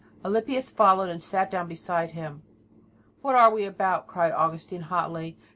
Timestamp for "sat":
1.21-1.51